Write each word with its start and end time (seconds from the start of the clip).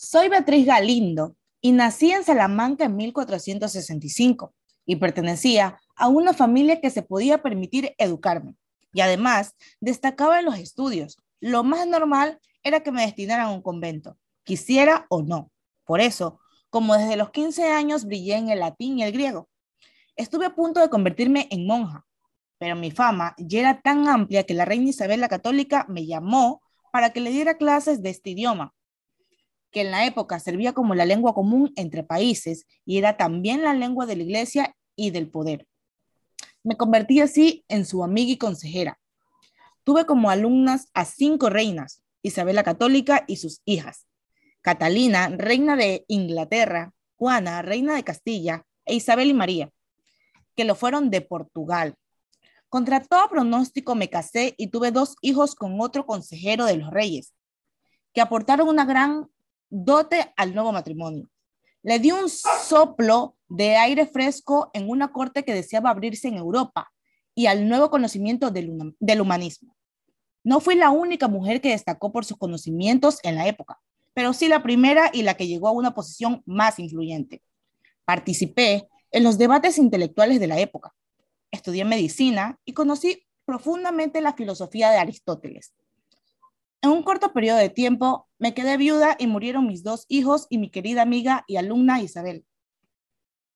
Soy 0.00 0.28
Beatriz 0.28 0.64
Galindo 0.64 1.34
y 1.60 1.72
nací 1.72 2.12
en 2.12 2.22
Salamanca 2.22 2.84
en 2.84 2.94
1465 2.94 4.54
y 4.86 4.94
pertenecía 4.94 5.80
a 5.96 6.06
una 6.06 6.32
familia 6.32 6.80
que 6.80 6.90
se 6.90 7.02
podía 7.02 7.42
permitir 7.42 7.96
educarme 7.98 8.54
y 8.92 9.00
además 9.00 9.56
destacaba 9.80 10.38
en 10.38 10.44
los 10.44 10.56
estudios. 10.56 11.18
Lo 11.40 11.64
más 11.64 11.84
normal 11.88 12.38
era 12.62 12.84
que 12.84 12.92
me 12.92 13.02
destinaran 13.02 13.46
a 13.46 13.50
un 13.50 13.60
convento, 13.60 14.16
quisiera 14.44 15.04
o 15.08 15.22
no. 15.22 15.50
Por 15.84 16.00
eso, 16.00 16.38
como 16.70 16.94
desde 16.94 17.16
los 17.16 17.30
15 17.30 17.72
años 17.72 18.04
brillé 18.04 18.36
en 18.36 18.50
el 18.50 18.60
latín 18.60 19.00
y 19.00 19.02
el 19.02 19.10
griego, 19.10 19.48
estuve 20.14 20.46
a 20.46 20.54
punto 20.54 20.78
de 20.78 20.90
convertirme 20.90 21.48
en 21.50 21.66
monja, 21.66 22.06
pero 22.56 22.76
mi 22.76 22.92
fama 22.92 23.34
ya 23.36 23.58
era 23.58 23.80
tan 23.80 24.06
amplia 24.06 24.44
que 24.44 24.54
la 24.54 24.64
reina 24.64 24.90
Isabel 24.90 25.18
la 25.18 25.28
Católica 25.28 25.86
me 25.88 26.06
llamó 26.06 26.62
para 26.92 27.12
que 27.12 27.20
le 27.20 27.30
diera 27.30 27.58
clases 27.58 28.00
de 28.00 28.10
este 28.10 28.30
idioma, 28.30 28.76
que 29.70 29.82
en 29.82 29.90
la 29.90 30.06
época 30.06 30.40
servía 30.40 30.72
como 30.72 30.94
la 30.94 31.04
lengua 31.04 31.34
común 31.34 31.72
entre 31.76 32.02
países 32.02 32.66
y 32.84 32.98
era 32.98 33.16
también 33.16 33.62
la 33.62 33.74
lengua 33.74 34.06
de 34.06 34.16
la 34.16 34.22
iglesia 34.22 34.74
y 34.96 35.10
del 35.10 35.30
poder. 35.30 35.66
Me 36.62 36.76
convertí 36.76 37.20
así 37.20 37.64
en 37.68 37.84
su 37.84 38.02
amiga 38.02 38.32
y 38.32 38.36
consejera. 38.36 38.98
Tuve 39.84 40.06
como 40.06 40.30
alumnas 40.30 40.88
a 40.94 41.04
cinco 41.04 41.50
reinas, 41.50 42.02
Isabel 42.22 42.56
la 42.56 42.62
Católica 42.62 43.24
y 43.26 43.36
sus 43.36 43.62
hijas, 43.64 44.06
Catalina, 44.60 45.28
reina 45.28 45.76
de 45.76 46.04
Inglaterra, 46.08 46.92
Juana, 47.16 47.62
reina 47.62 47.94
de 47.94 48.04
Castilla, 48.04 48.66
e 48.84 48.94
Isabel 48.94 49.28
y 49.28 49.34
María, 49.34 49.70
que 50.56 50.64
lo 50.64 50.74
fueron 50.74 51.10
de 51.10 51.20
Portugal. 51.20 51.94
Contra 52.68 53.00
todo 53.00 53.28
pronóstico 53.28 53.94
me 53.94 54.10
casé 54.10 54.54
y 54.58 54.68
tuve 54.68 54.90
dos 54.90 55.16
hijos 55.22 55.54
con 55.54 55.80
otro 55.80 56.04
consejero 56.04 56.64
de 56.66 56.76
los 56.76 56.90
reyes, 56.90 57.34
que 58.12 58.20
aportaron 58.20 58.68
una 58.68 58.84
gran 58.84 59.30
dote 59.70 60.32
al 60.36 60.54
nuevo 60.54 60.72
matrimonio. 60.72 61.28
Le 61.82 61.98
dio 61.98 62.20
un 62.20 62.28
soplo 62.28 63.36
de 63.48 63.76
aire 63.76 64.06
fresco 64.06 64.70
en 64.72 64.88
una 64.88 65.12
corte 65.12 65.44
que 65.44 65.54
deseaba 65.54 65.90
abrirse 65.90 66.28
en 66.28 66.36
Europa 66.36 66.90
y 67.34 67.46
al 67.46 67.68
nuevo 67.68 67.90
conocimiento 67.90 68.50
del, 68.50 69.20
humanismo. 69.20 69.76
No 70.44 70.60
fui 70.60 70.74
la 70.74 70.90
única 70.90 71.28
mujer 71.28 71.60
que 71.60 71.70
destacó 71.70 72.12
por 72.12 72.24
sus 72.24 72.36
conocimientos 72.36 73.20
en 73.22 73.36
la 73.36 73.46
época, 73.46 73.78
pero 74.12 74.32
sí 74.32 74.48
la 74.48 74.62
primera 74.62 75.10
y 75.12 75.22
la 75.22 75.34
que 75.34 75.46
llegó 75.46 75.68
a 75.68 75.72
una 75.72 75.94
posición 75.94 76.42
más 76.46 76.78
influyente. 76.78 77.42
Participé 78.04 78.88
en 79.12 79.24
los 79.24 79.38
debates 79.38 79.78
intelectuales 79.78 80.40
de 80.40 80.46
la 80.48 80.58
época. 80.58 80.94
Estudié 81.50 81.84
medicina 81.84 82.58
y 82.64 82.72
conocí 82.72 83.24
profundamente 83.44 84.20
la 84.20 84.34
filosofía 84.34 84.90
de 84.90 84.98
Aristóteles. 84.98 85.72
En 86.80 86.90
un 86.90 87.02
corto 87.02 87.32
periodo 87.32 87.58
de 87.58 87.70
tiempo 87.70 88.28
me 88.38 88.54
quedé 88.54 88.76
viuda 88.76 89.16
y 89.18 89.26
murieron 89.26 89.66
mis 89.66 89.82
dos 89.82 90.04
hijos 90.08 90.46
y 90.48 90.58
mi 90.58 90.70
querida 90.70 91.02
amiga 91.02 91.44
y 91.48 91.56
alumna 91.56 92.00
Isabel. 92.00 92.44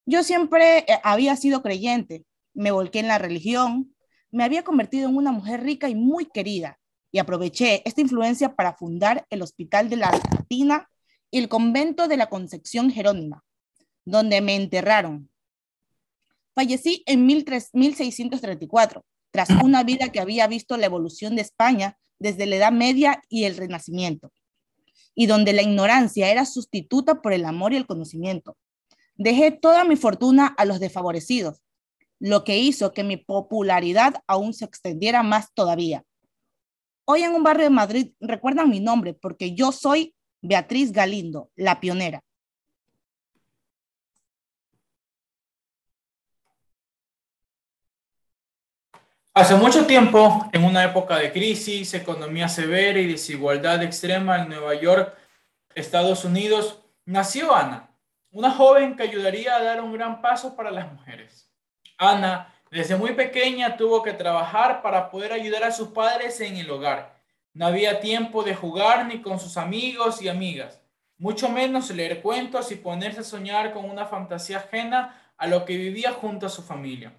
Yo 0.07 0.25
siempre 0.25 0.79
eh, 0.79 0.99
había 1.05 1.37
sido 1.37 1.63
creyente, 1.63 2.25
me 2.53 2.73
volqué 2.73 2.99
en 2.99 3.07
la 3.07 3.19
religión, 3.19 3.95
me 4.33 4.43
había 4.43 4.65
convertido 4.65 5.09
en 5.09 5.17
una 5.17 5.31
mujer 5.31 5.63
rica 5.63 5.89
y 5.89 5.95
muy 5.95 6.27
querida 6.27 6.81
y 7.13 7.19
aproveché 7.19 7.83
esta 7.87 8.01
influencia 8.01 8.57
para 8.57 8.75
fundar 8.75 9.25
el 9.31 9.43
Hospital 9.43 9.89
de 9.89 9.97
la 9.97 10.11
Latina 10.11 10.89
y 11.31 11.39
el 11.39 11.49
Convento 11.49 12.09
de 12.09 12.17
la 12.17 12.29
Concepción 12.29 12.91
Jerónima, 12.91 13.45
donde 14.05 14.41
me 14.41 14.57
enterraron. 14.57 15.31
Fallecí 16.55 17.05
en 17.07 17.25
1634, 17.27 19.05
tras 19.31 19.51
una 19.63 19.85
vida 19.85 20.09
que 20.11 20.21
había 20.21 20.47
visto 20.49 20.77
la 20.77 20.87
evolución 20.87 21.37
de 21.37 21.43
España 21.43 21.99
desde 22.23 22.47
la 22.47 22.57
Edad 22.57 22.73
Media 22.73 23.21
y 23.29 23.45
el 23.45 23.57
Renacimiento, 23.57 24.33
y 25.15 25.27
donde 25.27 25.53
la 25.53 25.63
ignorancia 25.63 26.31
era 26.31 26.47
sustituta 26.47 27.21
por 27.21 27.33
el 27.33 27.45
amor 27.45 27.73
y 27.73 27.77
el 27.77 27.87
conocimiento. 27.87 28.57
Dejé 29.17 29.51
toda 29.51 29.85
mi 29.85 29.97
fortuna 29.97 30.47
a 30.47 30.65
los 30.65 30.79
desfavorecidos, 30.81 31.61
lo 32.21 32.45
que 32.45 32.59
hizo 32.59 32.93
que 32.93 33.03
mi 33.03 33.17
popularidad 33.17 34.23
aún 34.29 34.55
se 34.55 34.65
extendiera 34.65 35.25
más 35.25 35.53
todavía. 35.53 36.05
Hoy 37.05 37.23
en 37.23 37.33
un 37.33 37.43
barrio 37.43 37.65
de 37.65 37.71
Madrid 37.71 38.13
recuerdan 38.21 38.71
mi 38.71 38.79
nombre 38.79 39.13
porque 39.15 39.55
yo 39.55 39.73
soy 39.73 40.15
Beatriz 40.41 40.93
Galindo, 40.93 41.51
la 41.57 41.81
pionera. 41.81 42.23
Hace 49.35 49.55
mucho 49.55 49.87
tiempo, 49.87 50.47
en 50.53 50.63
una 50.63 50.85
época 50.85 51.17
de 51.17 51.33
crisis, 51.33 51.95
economía 51.95 52.51
severa 52.51 52.99
y 52.99 53.07
desigualdad 53.07 53.83
extrema 53.83 54.43
en 54.43 54.51
Nueva 54.51 54.75
York, 54.75 55.17
Estados 55.75 56.27
Unidos, 56.27 56.81
nació 57.07 57.55
Ana, 57.57 57.89
una 58.31 58.51
joven 58.51 58.95
que 58.95 59.05
ayudaría 59.05 59.57
a 59.57 59.63
dar 59.63 59.81
un 59.81 59.95
gran 59.95 60.21
paso 60.21 60.55
para 60.55 60.71
las 60.71 60.93
mujeres. 60.93 61.51
Ana, 61.97 62.55
desde 62.71 62.95
muy 62.95 63.15
pequeña, 63.15 63.79
tuvo 63.79 64.03
que 64.03 64.13
trabajar 64.13 64.83
para 64.83 65.11
poder 65.11 65.33
ayudar 65.33 65.65
a 65.65 65.73
sus 65.73 65.89
padres 65.89 66.39
en 66.43 66.59
el 66.59 66.71
hogar. 66.71 67.19
No 67.55 67.65
había 67.65 68.01
tiempo 68.01 68.43
de 68.43 68.55
jugar 68.55 69.07
ni 69.07 69.23
con 69.23 69.41
sus 69.41 69.57
amigos 69.57 70.21
y 70.21 70.29
amigas, 70.29 70.83
mucho 71.17 71.49
menos 71.49 71.89
leer 71.89 72.21
cuentos 72.21 72.71
y 72.71 72.77
ponerse 72.77 73.21
a 73.21 73.25
soñar 73.25 73.73
con 73.73 73.89
una 73.89 74.05
fantasía 74.05 74.59
ajena 74.59 75.33
a 75.39 75.47
lo 75.47 75.65
que 75.65 75.79
vivía 75.79 76.13
junto 76.13 76.45
a 76.45 76.51
su 76.51 76.63
familia. 76.63 77.15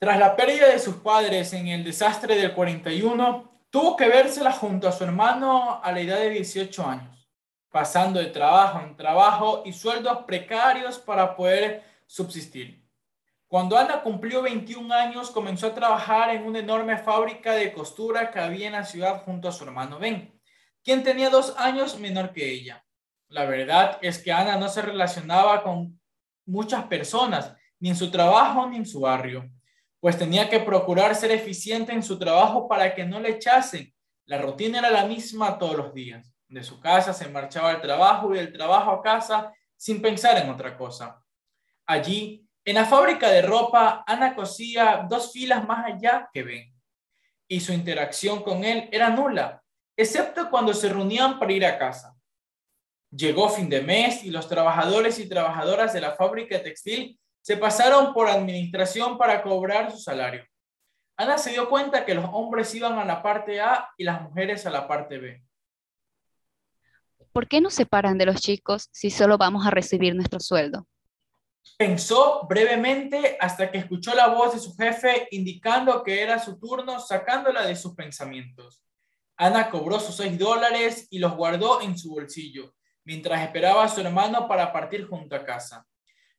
Tras 0.00 0.16
la 0.16 0.36
pérdida 0.36 0.68
de 0.68 0.78
sus 0.78 0.94
padres 0.96 1.52
en 1.54 1.66
el 1.66 1.82
desastre 1.82 2.36
del 2.36 2.54
41, 2.54 3.66
tuvo 3.68 3.96
que 3.96 4.08
vérsela 4.08 4.52
junto 4.52 4.86
a 4.86 4.92
su 4.92 5.02
hermano 5.02 5.80
a 5.82 5.90
la 5.90 5.98
edad 5.98 6.18
de 6.18 6.30
18 6.30 6.86
años, 6.86 7.28
pasando 7.68 8.20
de 8.20 8.26
trabajo 8.26 8.78
en 8.78 8.96
trabajo 8.96 9.62
y 9.66 9.72
sueldos 9.72 10.18
precarios 10.18 11.00
para 11.00 11.34
poder 11.34 11.82
subsistir. 12.06 12.86
Cuando 13.48 13.76
Ana 13.76 14.00
cumplió 14.00 14.40
21 14.40 14.94
años, 14.94 15.32
comenzó 15.32 15.66
a 15.66 15.74
trabajar 15.74 16.30
en 16.30 16.44
una 16.44 16.60
enorme 16.60 16.96
fábrica 16.98 17.54
de 17.54 17.72
costura 17.72 18.30
que 18.30 18.38
había 18.38 18.68
en 18.68 18.74
la 18.74 18.84
ciudad 18.84 19.24
junto 19.24 19.48
a 19.48 19.52
su 19.52 19.64
hermano 19.64 19.98
Ben, 19.98 20.32
quien 20.84 21.02
tenía 21.02 21.28
dos 21.28 21.56
años 21.58 21.98
menor 21.98 22.32
que 22.32 22.48
ella. 22.48 22.84
La 23.26 23.46
verdad 23.46 23.98
es 24.00 24.22
que 24.22 24.30
Ana 24.30 24.58
no 24.58 24.68
se 24.68 24.80
relacionaba 24.80 25.64
con 25.64 26.00
muchas 26.46 26.84
personas, 26.84 27.52
ni 27.80 27.88
en 27.88 27.96
su 27.96 28.12
trabajo 28.12 28.64
ni 28.68 28.76
en 28.76 28.86
su 28.86 29.00
barrio 29.00 29.50
pues 30.00 30.18
tenía 30.18 30.48
que 30.48 30.60
procurar 30.60 31.14
ser 31.14 31.32
eficiente 31.32 31.92
en 31.92 32.02
su 32.02 32.18
trabajo 32.18 32.68
para 32.68 32.94
que 32.94 33.04
no 33.04 33.18
le 33.20 33.30
echasen. 33.30 33.92
La 34.26 34.38
rutina 34.38 34.78
era 34.78 34.90
la 34.90 35.06
misma 35.06 35.58
todos 35.58 35.76
los 35.76 35.94
días. 35.94 36.32
De 36.48 36.62
su 36.62 36.80
casa 36.80 37.12
se 37.12 37.28
marchaba 37.28 37.70
al 37.70 37.80
trabajo 37.80 38.34
y 38.34 38.38
del 38.38 38.52
trabajo 38.52 38.90
a 38.90 39.02
casa 39.02 39.52
sin 39.76 40.00
pensar 40.00 40.38
en 40.38 40.50
otra 40.50 40.76
cosa. 40.76 41.22
Allí, 41.86 42.46
en 42.64 42.74
la 42.74 42.84
fábrica 42.84 43.30
de 43.30 43.42
ropa, 43.42 44.04
Ana 44.06 44.34
cosía 44.34 45.06
dos 45.08 45.32
filas 45.32 45.66
más 45.66 45.86
allá 45.86 46.28
que 46.32 46.42
Ben. 46.42 46.74
Y 47.48 47.60
su 47.60 47.72
interacción 47.72 48.42
con 48.42 48.64
él 48.64 48.88
era 48.92 49.10
nula, 49.10 49.62
excepto 49.96 50.50
cuando 50.50 50.74
se 50.74 50.88
reunían 50.90 51.38
para 51.38 51.52
ir 51.52 51.64
a 51.64 51.78
casa. 51.78 52.14
Llegó 53.10 53.48
fin 53.48 53.70
de 53.70 53.80
mes 53.80 54.22
y 54.22 54.30
los 54.30 54.48
trabajadores 54.48 55.18
y 55.18 55.28
trabajadoras 55.28 55.94
de 55.94 56.02
la 56.02 56.14
fábrica 56.14 56.62
textil 56.62 57.18
se 57.48 57.56
pasaron 57.56 58.12
por 58.12 58.28
administración 58.28 59.16
para 59.16 59.42
cobrar 59.42 59.90
su 59.90 59.96
salario. 59.96 60.44
Ana 61.16 61.38
se 61.38 61.48
dio 61.48 61.70
cuenta 61.70 62.04
que 62.04 62.12
los 62.12 62.26
hombres 62.30 62.74
iban 62.74 62.98
a 62.98 63.06
la 63.06 63.22
parte 63.22 63.58
A 63.58 63.88
y 63.96 64.04
las 64.04 64.20
mujeres 64.20 64.66
a 64.66 64.70
la 64.70 64.86
parte 64.86 65.16
B. 65.16 65.42
¿Por 67.32 67.48
qué 67.48 67.62
nos 67.62 67.72
separan 67.72 68.18
de 68.18 68.26
los 68.26 68.42
chicos 68.42 68.90
si 68.92 69.08
solo 69.08 69.38
vamos 69.38 69.66
a 69.66 69.70
recibir 69.70 70.14
nuestro 70.14 70.40
sueldo? 70.40 70.86
Pensó 71.78 72.46
brevemente 72.46 73.38
hasta 73.40 73.70
que 73.70 73.78
escuchó 73.78 74.14
la 74.14 74.26
voz 74.26 74.52
de 74.52 74.60
su 74.60 74.76
jefe 74.76 75.26
indicando 75.30 76.02
que 76.02 76.20
era 76.20 76.38
su 76.38 76.58
turno, 76.58 77.00
sacándola 77.00 77.64
de 77.64 77.76
sus 77.76 77.94
pensamientos. 77.94 78.84
Ana 79.38 79.70
cobró 79.70 79.98
sus 80.00 80.16
seis 80.16 80.38
dólares 80.38 81.06
y 81.08 81.18
los 81.18 81.34
guardó 81.34 81.80
en 81.80 81.96
su 81.96 82.10
bolsillo, 82.10 82.74
mientras 83.04 83.40
esperaba 83.40 83.84
a 83.84 83.88
su 83.88 84.02
hermano 84.02 84.46
para 84.46 84.70
partir 84.70 85.08
junto 85.08 85.34
a 85.34 85.46
casa. 85.46 85.86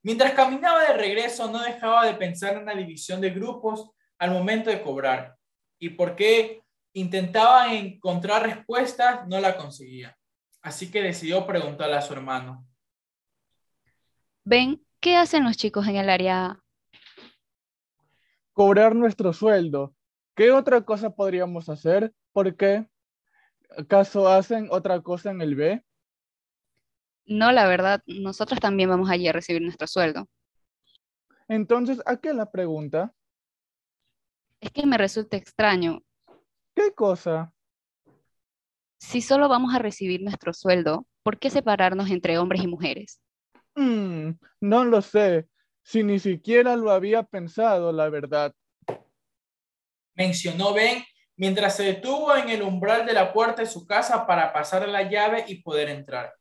Mientras 0.01 0.33
caminaba 0.33 0.83
de 0.83 0.93
regreso, 0.93 1.51
no 1.51 1.61
dejaba 1.61 2.05
de 2.05 2.13
pensar 2.13 2.55
en 2.57 2.65
la 2.65 2.75
división 2.75 3.19
de 3.19 3.31
grupos 3.31 3.91
al 4.17 4.31
momento 4.31 4.69
de 4.69 4.81
cobrar 4.81 5.35
y 5.79 5.89
por 5.89 6.15
qué 6.15 6.61
intentaba 6.93 7.73
encontrar 7.73 8.43
respuestas, 8.43 9.27
no 9.27 9.39
la 9.39 9.57
conseguía. 9.57 10.17
Así 10.61 10.91
que 10.91 11.01
decidió 11.01 11.45
preguntarle 11.45 11.95
a 11.95 12.01
su 12.01 12.13
hermano. 12.13 12.65
Ven, 14.43 14.85
¿qué 14.99 15.15
hacen 15.15 15.43
los 15.43 15.57
chicos 15.57 15.87
en 15.87 15.95
el 15.95 16.09
área 16.09 16.45
A? 16.45 16.63
Cobrar 18.53 18.95
nuestro 18.95 19.31
sueldo. 19.31 19.95
¿Qué 20.35 20.51
otra 20.51 20.81
cosa 20.81 21.09
podríamos 21.11 21.69
hacer? 21.69 22.13
¿Por 22.33 22.55
qué? 22.57 22.87
¿Acaso 23.77 24.27
hacen 24.27 24.67
otra 24.71 25.01
cosa 25.01 25.31
en 25.31 25.41
el 25.41 25.55
B? 25.55 25.83
No, 27.29 27.51
la 27.51 27.67
verdad, 27.67 28.01
nosotros 28.07 28.59
también 28.59 28.89
vamos 28.89 29.07
allí 29.11 29.27
a 29.27 29.31
recibir 29.31 29.61
nuestro 29.61 29.85
sueldo. 29.85 30.27
Entonces, 31.47 32.01
¿a 32.07 32.17
qué 32.17 32.33
la 32.33 32.49
pregunta? 32.49 33.13
Es 34.59 34.71
que 34.71 34.87
me 34.87 34.97
resulta 34.97 35.37
extraño. 35.37 36.01
¿Qué 36.73 36.91
cosa? 36.95 37.53
Si 38.99 39.21
solo 39.21 39.47
vamos 39.47 39.75
a 39.75 39.79
recibir 39.79 40.23
nuestro 40.23 40.53
sueldo, 40.53 41.05
¿por 41.21 41.37
qué 41.37 41.51
separarnos 41.51 42.09
entre 42.09 42.39
hombres 42.39 42.63
y 42.63 42.67
mujeres? 42.67 43.21
Mm, 43.75 44.31
no 44.61 44.83
lo 44.85 44.99
sé, 45.03 45.47
si 45.83 46.03
ni 46.03 46.17
siquiera 46.17 46.75
lo 46.75 46.89
había 46.89 47.21
pensado, 47.21 47.91
la 47.91 48.09
verdad. 48.09 48.55
Mencionó 50.15 50.73
Ben 50.73 51.03
mientras 51.37 51.75
se 51.75 51.83
detuvo 51.83 52.35
en 52.35 52.49
el 52.49 52.63
umbral 52.63 53.05
de 53.05 53.13
la 53.13 53.31
puerta 53.31 53.61
de 53.61 53.69
su 53.69 53.85
casa 53.85 54.25
para 54.25 54.51
pasar 54.51 54.89
la 54.89 55.07
llave 55.07 55.45
y 55.47 55.61
poder 55.61 55.89
entrar. 55.89 56.33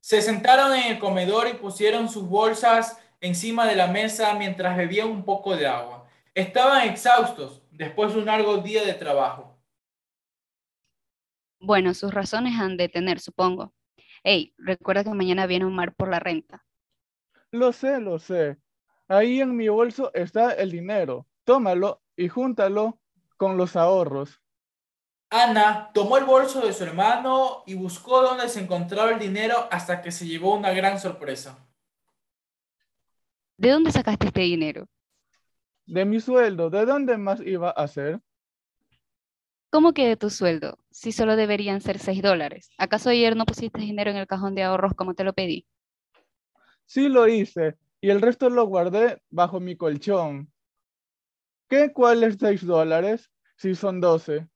Se 0.00 0.22
sentaron 0.22 0.74
en 0.74 0.92
el 0.92 0.98
comedor 0.98 1.48
y 1.48 1.54
pusieron 1.54 2.08
sus 2.08 2.28
bolsas 2.28 2.98
encima 3.20 3.66
de 3.66 3.76
la 3.76 3.86
mesa 3.88 4.34
mientras 4.34 4.76
bebían 4.76 5.08
un 5.08 5.24
poco 5.24 5.56
de 5.56 5.66
agua. 5.66 6.06
Estaban 6.34 6.88
exhaustos 6.88 7.62
después 7.70 8.12
de 8.12 8.20
un 8.20 8.26
largo 8.26 8.58
día 8.58 8.84
de 8.84 8.94
trabajo. 8.94 9.58
Bueno, 11.58 11.94
sus 11.94 12.12
razones 12.12 12.60
han 12.60 12.76
de 12.76 12.88
tener, 12.88 13.18
supongo. 13.18 13.72
Hey, 14.22 14.54
recuerda 14.58 15.04
que 15.04 15.10
mañana 15.10 15.46
viene 15.46 15.64
un 15.64 15.74
mar 15.74 15.94
por 15.94 16.08
la 16.08 16.20
renta. 16.20 16.64
Lo 17.50 17.72
sé, 17.72 18.00
lo 18.00 18.18
sé. 18.18 18.58
Ahí 19.08 19.40
en 19.40 19.56
mi 19.56 19.68
bolso 19.68 20.12
está 20.14 20.52
el 20.52 20.70
dinero. 20.70 21.26
Tómalo 21.44 22.02
y 22.16 22.28
júntalo 22.28 22.98
con 23.36 23.56
los 23.56 23.76
ahorros. 23.76 24.42
Ana 25.30 25.90
tomó 25.92 26.18
el 26.18 26.24
bolso 26.24 26.60
de 26.60 26.72
su 26.72 26.84
hermano 26.84 27.64
y 27.66 27.74
buscó 27.74 28.22
dónde 28.22 28.48
se 28.48 28.60
encontraba 28.60 29.10
el 29.10 29.18
dinero 29.18 29.68
hasta 29.70 30.00
que 30.00 30.12
se 30.12 30.26
llevó 30.26 30.54
una 30.54 30.72
gran 30.72 31.00
sorpresa. 31.00 31.66
¿De 33.56 33.70
dónde 33.70 33.90
sacaste 33.90 34.28
este 34.28 34.40
dinero? 34.42 34.86
De 35.86 36.04
mi 36.04 36.20
sueldo, 36.20 36.70
¿de 36.70 36.84
dónde 36.84 37.16
más 37.16 37.40
iba 37.40 37.70
a 37.70 37.88
ser? 37.88 38.20
¿Cómo 39.70 39.92
que 39.92 40.06
de 40.06 40.16
tu 40.16 40.30
sueldo? 40.30 40.78
Si 40.90 41.12
solo 41.12 41.36
deberían 41.36 41.80
ser 41.80 41.98
seis 41.98 42.22
dólares. 42.22 42.70
¿Acaso 42.78 43.10
ayer 43.10 43.36
no 43.36 43.46
pusiste 43.46 43.80
dinero 43.80 44.10
en 44.10 44.16
el 44.16 44.26
cajón 44.26 44.54
de 44.54 44.62
ahorros 44.62 44.94
como 44.94 45.14
te 45.14 45.24
lo 45.24 45.32
pedí? 45.32 45.66
Sí 46.86 47.08
lo 47.08 47.26
hice, 47.26 47.76
y 48.00 48.10
el 48.10 48.20
resto 48.20 48.48
lo 48.48 48.64
guardé 48.66 49.22
bajo 49.28 49.58
mi 49.58 49.76
colchón. 49.76 50.52
¿Qué? 51.68 51.92
¿Cuáles 51.92 52.36
seis 52.38 52.64
dólares? 52.64 53.30
Si 53.56 53.74
son 53.74 54.00
doce. 54.00 54.48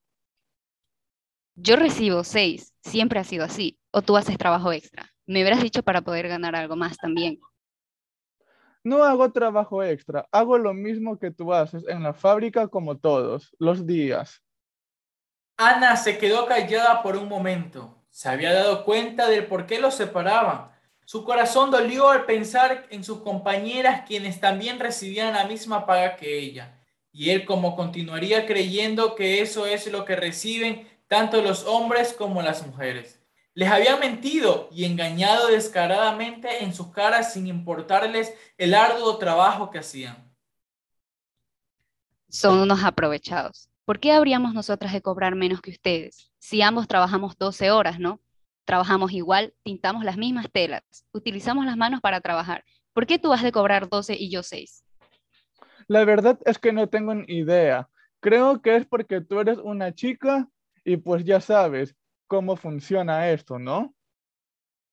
Yo 1.55 1.77
recibo 1.77 2.25
seis, 2.25 2.75
siempre 2.83 3.21
ha 3.21 3.25
sido 3.25 3.45
así. 3.45 3.79
O 3.91 4.03
tú 4.03 4.17
haces 4.17 4.39
trabajo 4.39 4.73
extra. 4.73 5.11
Me 5.27 5.43
hubieras 5.43 5.63
dicho 5.63 5.83
para 5.83 6.03
poder 6.03 6.29
ganar 6.29 6.57
algo 6.57 6.77
más 6.77 6.97
también. 6.97 7.39
No 8.83 9.05
hago 9.05 9.31
trabajo 9.31 9.83
extra, 9.83 10.27
hago 10.33 10.57
lo 10.57 10.73
mismo 10.73 11.19
que 11.19 11.31
tú 11.31 11.53
haces 11.53 11.87
en 11.87 12.03
la 12.03 12.15
fábrica 12.15 12.69
como 12.69 12.97
todos, 12.97 13.55
los 13.59 13.87
días. 13.87 14.43
Ana 15.59 15.97
se 15.97 16.17
quedó 16.17 16.47
callada 16.47 17.03
por 17.03 17.17
un 17.17 17.29
momento. 17.29 18.03
Se 18.09 18.31
había 18.31 18.55
dado 18.55 18.85
cuenta 18.85 19.29
del 19.29 19.47
por 19.47 19.67
qué 19.67 19.79
los 19.79 19.95
separaban. 19.95 20.71
Su 21.05 21.25
corazón 21.25 21.71
dolió 21.71 22.09
al 22.09 22.25
pensar 22.25 22.87
en 22.89 23.05
sus 23.05 23.21
compañeras 23.21 24.05
quienes 24.07 24.41
también 24.41 24.81
recibían 24.81 25.35
la 25.35 25.45
misma 25.45 25.85
paga 25.85 26.17
que 26.17 26.39
ella. 26.39 26.81
Y 27.13 27.31
él 27.31 27.45
como 27.45 27.77
continuaría 27.77 28.47
creyendo 28.47 29.15
que 29.15 29.43
eso 29.43 29.67
es 29.67 29.91
lo 29.93 30.07
que 30.07 30.17
reciben 30.17 30.89
tanto 31.11 31.43
los 31.43 31.67
hombres 31.67 32.13
como 32.13 32.41
las 32.41 32.65
mujeres. 32.65 33.21
Les 33.53 33.69
había 33.69 33.97
mentido 33.97 34.69
y 34.71 34.85
engañado 34.85 35.49
descaradamente 35.49 36.63
en 36.63 36.73
sus 36.73 36.93
caras 36.93 37.33
sin 37.33 37.49
importarles 37.49 38.33
el 38.57 38.75
arduo 38.75 39.19
trabajo 39.19 39.71
que 39.71 39.81
hacían. 39.81 40.33
Son 42.29 42.61
unos 42.61 42.85
aprovechados. 42.85 43.69
¿Por 43.85 43.99
qué 43.99 44.13
habríamos 44.13 44.55
nosotras 44.55 44.93
de 44.93 45.03
cobrar 45.03 45.35
menos 45.35 45.61
que 45.61 45.73
ustedes? 45.73 46.31
Si 46.39 46.63
ambos 46.63 46.87
trabajamos 46.87 47.37
12 47.37 47.73
horas, 47.73 47.99
¿no? 47.99 48.21
Trabajamos 48.65 49.11
igual, 49.11 49.53
pintamos 49.65 50.05
las 50.05 50.17
mismas 50.17 50.47
telas, 50.53 50.85
utilizamos 51.11 51.67
las 51.67 51.77
manos 51.77 52.01
para 52.01 52.21
trabajar. 52.21 52.65
¿Por 52.93 53.05
qué 53.05 53.19
tú 53.19 53.33
has 53.33 53.43
de 53.43 53.51
cobrar 53.51 53.89
12 53.89 54.15
y 54.17 54.31
yo 54.31 54.45
6? 54.45 54.85
La 55.89 56.05
verdad 56.05 56.39
es 56.45 56.61
que 56.61 56.73
no 56.73 56.89
tengo 56.89 57.17
ni 57.17 57.39
idea. 57.39 57.89
Creo 58.21 58.63
que 58.63 58.77
es 58.77 58.87
porque 58.87 59.21
tú 59.21 59.41
eres 59.41 59.59
una 59.59 59.93
chica 59.93 60.49
y 60.85 60.97
pues 60.97 61.25
ya 61.25 61.41
sabes 61.41 61.95
cómo 62.27 62.57
funciona 62.57 63.31
esto, 63.31 63.59
¿no? 63.59 63.95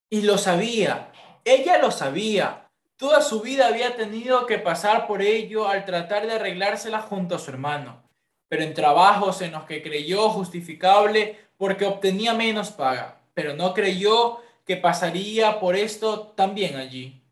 Y 0.10 0.22
lo 0.22 0.38
sabía, 0.38 1.12
ella 1.44 1.78
lo 1.78 1.92
sabía. 1.92 2.70
Toda 2.96 3.22
su 3.22 3.42
vida 3.42 3.68
había 3.68 3.96
tenido 3.96 4.46
que 4.48 4.58
pasar 4.58 5.06
por 5.06 5.22
ello 5.22 5.68
al 5.68 5.86
tratar 5.86 6.26
de 6.26 6.34
arreglársela 6.34 7.02
junto 7.02 7.36
a 7.36 7.40
su 7.40 7.52
hermano, 7.52 8.04
pero 8.48 8.64
en 8.64 8.74
trabajos 8.74 9.42
en 9.42 9.52
los 9.52 9.66
que 9.66 9.84
creyó 9.84 10.30
justificable 10.30 11.38
porque 11.58 11.86
obtenía 11.86 12.34
menos 12.34 12.72
paga, 12.72 13.22
pero 13.34 13.56
no 13.56 13.74
creyó 13.74 14.40
que 14.66 14.78
pasaría 14.78 15.60
por 15.60 15.76
esto 15.76 16.28
también 16.30 16.76
allí. 16.76 17.24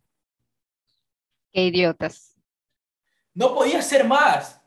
Qué 1.52 1.64
idiotas. 1.64 2.36
No 3.34 3.54
podía 3.54 3.82
ser 3.82 4.06
más 4.06 4.62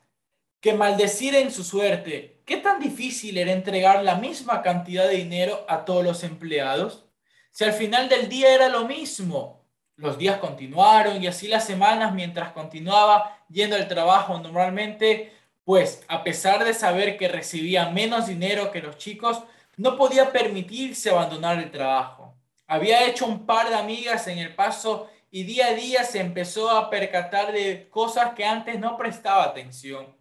que 0.59 0.73
maldecir 0.73 1.35
en 1.35 1.51
su 1.51 1.63
suerte, 1.63 2.38
¿Qué 2.49 2.57
tan 2.57 2.79
difícil 2.79 3.37
era 3.37 3.51
entregar 3.51 4.03
la 4.03 4.15
misma 4.15 4.63
cantidad 4.63 5.07
de 5.07 5.17
dinero 5.17 5.63
a 5.69 5.85
todos 5.85 6.03
los 6.03 6.23
empleados? 6.23 7.05
Si 7.51 7.63
al 7.63 7.73
final 7.73 8.09
del 8.09 8.27
día 8.27 8.55
era 8.55 8.69
lo 8.69 8.87
mismo. 8.87 9.67
Los 9.97 10.17
días 10.17 10.39
continuaron 10.39 11.21
y 11.21 11.27
así 11.27 11.47
las 11.47 11.63
semanas 11.63 12.11
mientras 12.11 12.51
continuaba 12.51 13.37
yendo 13.49 13.75
al 13.75 13.87
trabajo 13.87 14.39
normalmente, 14.39 15.31
pues 15.63 16.03
a 16.07 16.23
pesar 16.23 16.65
de 16.65 16.73
saber 16.73 17.19
que 17.19 17.27
recibía 17.27 17.91
menos 17.91 18.25
dinero 18.25 18.71
que 18.71 18.81
los 18.81 18.97
chicos, 18.97 19.43
no 19.77 19.95
podía 19.95 20.31
permitirse 20.31 21.11
abandonar 21.11 21.59
el 21.59 21.69
trabajo. 21.69 22.33
Había 22.65 23.05
hecho 23.05 23.27
un 23.27 23.45
par 23.45 23.69
de 23.69 23.75
amigas 23.75 24.25
en 24.25 24.39
el 24.39 24.55
paso 24.55 25.07
y 25.29 25.43
día 25.43 25.67
a 25.67 25.73
día 25.75 26.03
se 26.03 26.19
empezó 26.19 26.71
a 26.71 26.89
percatar 26.89 27.51
de 27.51 27.87
cosas 27.91 28.33
que 28.33 28.43
antes 28.43 28.79
no 28.79 28.97
prestaba 28.97 29.43
atención. 29.43 30.18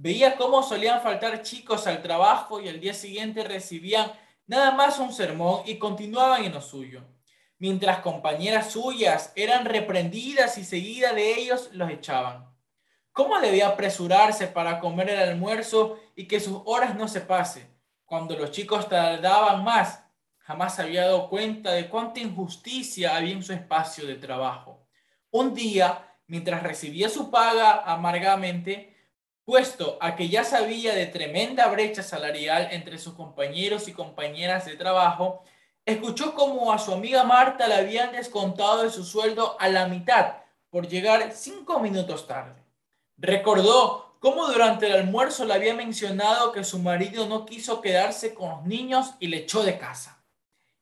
Veía 0.00 0.36
cómo 0.36 0.62
solían 0.62 1.00
faltar 1.00 1.42
chicos 1.42 1.88
al 1.88 2.02
trabajo 2.02 2.60
y 2.60 2.68
al 2.68 2.78
día 2.78 2.94
siguiente 2.94 3.42
recibían 3.42 4.12
nada 4.46 4.70
más 4.70 5.00
un 5.00 5.12
sermón 5.12 5.62
y 5.66 5.76
continuaban 5.76 6.44
en 6.44 6.52
lo 6.52 6.60
suyo, 6.60 7.02
mientras 7.58 7.98
compañeras 7.98 8.70
suyas 8.70 9.32
eran 9.34 9.64
reprendidas 9.64 10.56
y 10.56 10.62
seguida 10.64 11.12
de 11.14 11.40
ellos 11.40 11.70
los 11.72 11.90
echaban. 11.90 12.48
¿Cómo 13.10 13.40
debía 13.40 13.66
apresurarse 13.66 14.46
para 14.46 14.78
comer 14.78 15.10
el 15.10 15.18
almuerzo 15.18 15.98
y 16.14 16.28
que 16.28 16.38
sus 16.38 16.62
horas 16.64 16.94
no 16.94 17.08
se 17.08 17.22
pasen? 17.22 17.68
Cuando 18.04 18.36
los 18.36 18.52
chicos 18.52 18.88
tardaban 18.88 19.64
más, 19.64 20.04
jamás 20.38 20.78
había 20.78 21.06
dado 21.06 21.28
cuenta 21.28 21.72
de 21.72 21.88
cuánta 21.88 22.20
injusticia 22.20 23.16
había 23.16 23.32
en 23.32 23.42
su 23.42 23.52
espacio 23.52 24.06
de 24.06 24.14
trabajo. 24.14 24.86
Un 25.32 25.54
día, 25.54 26.14
mientras 26.28 26.62
recibía 26.62 27.08
su 27.08 27.32
paga 27.32 27.82
amargamente, 27.84 28.96
puesto 29.48 29.96
a 30.02 30.14
que 30.14 30.28
ya 30.28 30.44
sabía 30.44 30.94
de 30.94 31.06
tremenda 31.06 31.68
brecha 31.68 32.02
salarial 32.02 32.68
entre 32.70 32.98
sus 32.98 33.14
compañeros 33.14 33.88
y 33.88 33.94
compañeras 33.94 34.66
de 34.66 34.76
trabajo, 34.76 35.42
escuchó 35.86 36.34
como 36.34 36.70
a 36.70 36.78
su 36.78 36.92
amiga 36.92 37.24
Marta 37.24 37.66
le 37.66 37.76
habían 37.76 38.12
descontado 38.12 38.82
de 38.82 38.90
su 38.90 39.04
sueldo 39.04 39.56
a 39.58 39.70
la 39.70 39.88
mitad 39.88 40.34
por 40.68 40.86
llegar 40.86 41.32
cinco 41.32 41.80
minutos 41.80 42.26
tarde. 42.26 42.62
Recordó 43.16 44.18
cómo 44.20 44.48
durante 44.48 44.84
el 44.84 44.92
almuerzo 44.92 45.46
le 45.46 45.54
había 45.54 45.72
mencionado 45.72 46.52
que 46.52 46.62
su 46.62 46.78
marido 46.80 47.26
no 47.26 47.46
quiso 47.46 47.80
quedarse 47.80 48.34
con 48.34 48.50
los 48.50 48.66
niños 48.66 49.14
y 49.18 49.28
le 49.28 49.38
echó 49.38 49.62
de 49.62 49.78
casa. 49.78 50.22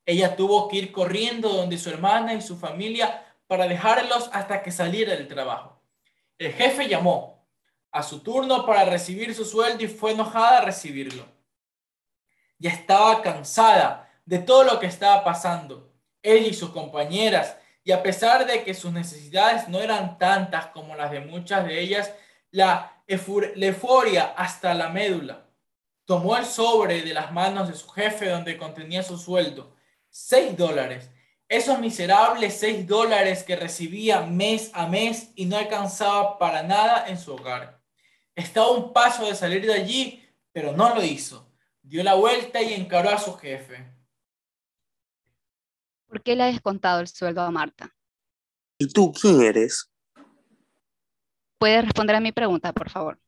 Ella 0.04 0.34
tuvo 0.34 0.66
que 0.66 0.78
ir 0.78 0.90
corriendo 0.90 1.50
donde 1.50 1.78
su 1.78 1.88
hermana 1.88 2.34
y 2.34 2.42
su 2.42 2.56
familia 2.56 3.32
para 3.46 3.68
dejarlos 3.68 4.28
hasta 4.32 4.64
que 4.64 4.72
saliera 4.72 5.14
del 5.14 5.28
trabajo. 5.28 5.80
El 6.36 6.52
jefe 6.52 6.88
llamó, 6.88 7.35
a 7.96 8.02
su 8.02 8.20
turno 8.20 8.66
para 8.66 8.84
recibir 8.84 9.34
su 9.34 9.46
sueldo 9.46 9.82
y 9.82 9.88
fue 9.88 10.12
enojada 10.12 10.58
a 10.58 10.64
recibirlo. 10.66 11.24
Ya 12.58 12.70
estaba 12.70 13.22
cansada 13.22 14.12
de 14.26 14.38
todo 14.38 14.64
lo 14.64 14.78
que 14.78 14.86
estaba 14.86 15.24
pasando. 15.24 15.94
Él 16.22 16.46
y 16.46 16.52
sus 16.52 16.70
compañeras, 16.70 17.56
y 17.82 17.92
a 17.92 18.02
pesar 18.02 18.46
de 18.46 18.64
que 18.64 18.74
sus 18.74 18.92
necesidades 18.92 19.68
no 19.68 19.80
eran 19.80 20.18
tantas 20.18 20.66
como 20.66 20.94
las 20.94 21.10
de 21.10 21.20
muchas 21.20 21.64
de 21.64 21.80
ellas, 21.80 22.12
la, 22.50 22.92
euforia 23.06 24.34
hasta 24.36 24.74
la 24.74 24.90
médula. 24.90 25.46
Tomó 26.04 26.36
el 26.36 26.44
sobre 26.44 27.00
de 27.00 27.14
las 27.14 27.32
manos 27.32 27.68
de 27.68 27.74
su 27.74 27.88
jefe 27.88 28.28
donde 28.28 28.58
contenía 28.58 29.02
su 29.02 29.16
sueldo, 29.16 29.74
seis 30.10 30.54
dólares. 30.54 31.10
Esos 31.48 31.78
miserables 31.78 32.58
seis 32.58 32.86
dólares 32.86 33.42
que 33.42 33.56
recibía 33.56 34.20
mes 34.20 34.70
a 34.74 34.86
mes 34.86 35.30
y 35.34 35.46
no 35.46 35.56
alcanzaba 35.56 36.38
para 36.38 36.62
nada 36.62 37.06
en 37.08 37.18
su 37.18 37.32
hogar. 37.32 37.75
Estaba 38.36 38.66
a 38.66 38.72
un 38.72 38.92
paso 38.92 39.24
de 39.26 39.34
salir 39.34 39.64
de 39.64 39.72
allí, 39.72 40.22
pero 40.52 40.72
no 40.72 40.94
lo 40.94 41.02
hizo. 41.02 41.50
Dio 41.82 42.04
la 42.04 42.14
vuelta 42.14 42.60
y 42.60 42.74
encaró 42.74 43.08
a 43.08 43.18
su 43.18 43.34
jefe. 43.34 43.92
¿Por 46.06 46.22
qué 46.22 46.36
le 46.36 46.42
ha 46.42 46.46
descontado 46.46 47.00
el 47.00 47.08
sueldo 47.08 47.40
a 47.40 47.50
Marta? 47.50 47.96
¿Y 48.78 48.88
tú 48.88 49.10
quién 49.10 49.40
eres? 49.40 49.90
¿Puede 51.58 51.80
responder 51.80 52.16
a 52.16 52.20
mi 52.20 52.32
pregunta, 52.32 52.74
por 52.74 52.90
favor? 52.90 53.18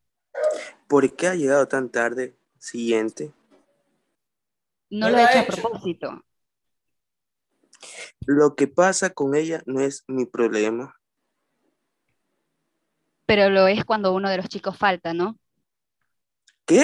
¿Por 0.87 1.17
qué 1.17 1.29
ha 1.29 1.35
llegado 1.35 1.67
tan 1.67 1.91
tarde? 1.91 2.37
Siguiente. 2.59 3.33
No, 4.91 5.09
No 5.09 5.11
lo 5.11 5.19
he 5.19 5.25
hecho 5.25 5.39
a 5.39 5.47
propósito. 5.47 6.23
Lo 8.27 8.55
que 8.55 8.69
pasa 8.69 9.11
con 9.11 9.35
ella 9.35 9.63
no 9.65 9.81
es 9.81 10.05
mi 10.07 10.27
problema. 10.27 10.98
Pero 13.29 13.51
lo 13.51 13.69
es 13.69 13.85
cuando 13.85 14.15
uno 14.15 14.31
de 14.31 14.39
los 14.39 14.49
chicos 14.49 14.79
falta, 14.79 15.13
¿no? 15.13 15.39
¿Qué? 16.65 16.83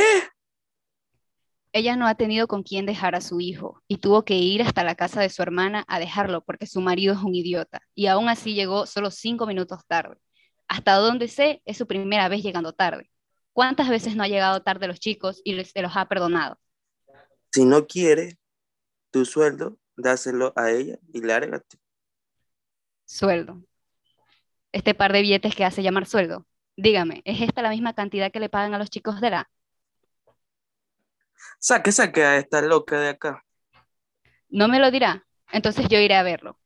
Ella 1.72 1.96
no 1.96 2.06
ha 2.06 2.16
tenido 2.16 2.46
con 2.48 2.62
quién 2.62 2.84
dejar 2.84 3.14
a 3.14 3.22
su 3.22 3.40
hijo 3.40 3.82
y 3.88 3.96
tuvo 3.96 4.26
que 4.26 4.34
ir 4.34 4.60
hasta 4.60 4.84
la 4.84 4.94
casa 4.94 5.22
de 5.22 5.30
su 5.30 5.40
hermana 5.40 5.86
a 5.88 5.98
dejarlo 5.98 6.44
porque 6.44 6.66
su 6.66 6.82
marido 6.82 7.14
es 7.14 7.20
un 7.20 7.34
idiota 7.34 7.80
y 7.94 8.08
aún 8.08 8.28
así 8.28 8.52
llegó 8.52 8.84
solo 8.84 9.10
cinco 9.10 9.46
minutos 9.46 9.86
tarde. 9.86 10.18
Hasta 10.68 10.96
donde 10.96 11.28
sé, 11.28 11.62
es 11.64 11.78
su 11.78 11.86
primera 11.86 12.28
vez 12.28 12.42
llegando 12.42 12.74
tarde. 12.74 13.10
¿Cuántas 13.54 13.88
veces 13.88 14.14
no 14.14 14.22
ha 14.22 14.28
llegado 14.28 14.62
tarde 14.62 14.86
los 14.86 15.00
chicos 15.00 15.40
y 15.44 15.64
se 15.64 15.80
los 15.80 15.96
ha 15.96 16.06
perdonado? 16.08 16.58
Si 17.52 17.64
no 17.64 17.86
quiere 17.86 18.36
tu 19.10 19.24
sueldo, 19.24 19.78
dáselo 19.96 20.52
a 20.56 20.70
ella 20.70 20.98
y 21.10 21.22
lárgate. 21.22 21.78
Sueldo. 23.06 23.62
Este 24.74 24.92
par 24.92 25.12
de 25.12 25.22
billetes 25.22 25.54
que 25.54 25.64
hace 25.64 25.84
llamar 25.84 26.04
sueldo. 26.04 26.46
Dígame, 26.76 27.22
¿es 27.24 27.40
esta 27.40 27.62
la 27.62 27.70
misma 27.70 27.94
cantidad 27.94 28.32
que 28.32 28.40
le 28.40 28.48
pagan 28.48 28.74
a 28.74 28.78
los 28.78 28.90
chicos 28.90 29.20
de 29.20 29.30
la? 29.30 29.48
Saque, 31.60 31.92
saque 31.92 32.24
a 32.24 32.38
esta 32.38 32.60
loca 32.60 32.98
de 32.98 33.10
acá. 33.10 33.44
¿No 34.48 34.66
me 34.66 34.80
lo 34.80 34.90
dirá? 34.90 35.24
Entonces 35.52 35.86
yo 35.88 36.00
iré 36.00 36.16
a 36.16 36.24
verlo. 36.24 36.58